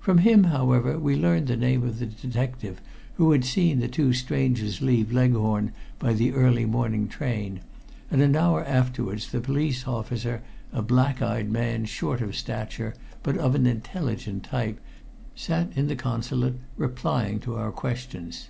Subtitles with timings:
[0.00, 2.80] From him, however, we learned the name of the detective
[3.14, 7.60] who had seen the two strangers leave Leghorn by the early morning train,
[8.10, 13.38] and an hour afterwards the police officer, a black eyed man short of stature, but
[13.38, 14.80] of an intelligent type,
[15.36, 18.48] sat in the Consulate replying to our questions.